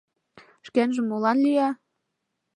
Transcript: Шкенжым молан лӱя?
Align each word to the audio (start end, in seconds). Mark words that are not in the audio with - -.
Шкенжым 0.67 1.05
молан 1.07 1.37
лӱя? 1.43 1.69